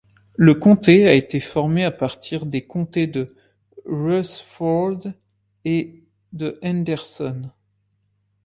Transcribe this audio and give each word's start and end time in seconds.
Le 0.35 0.55
comté 0.55 1.07
a 1.07 1.13
été 1.13 1.39
formé 1.39 1.85
à 1.85 1.91
partir 1.91 2.47
des 2.47 2.65
comtés 2.65 3.05
de 3.05 3.35
Rutherford 3.85 5.13
et 5.63 6.05
de 6.33 6.57
Henderson. 6.63 7.51